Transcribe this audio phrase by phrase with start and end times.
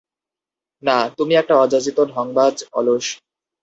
[0.83, 3.05] না, তুমি একটা অযাচিত, ঢংবাজ, অলস।